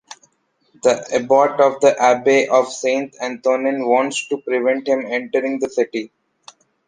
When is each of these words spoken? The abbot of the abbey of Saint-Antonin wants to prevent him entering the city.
The 0.81 1.07
abbot 1.13 1.61
of 1.61 1.79
the 1.79 1.95
abbey 2.01 2.47
of 2.47 2.73
Saint-Antonin 2.73 3.87
wants 3.87 4.27
to 4.29 4.39
prevent 4.41 4.87
him 4.87 5.05
entering 5.05 5.59
the 5.59 5.69
city. 5.69 6.11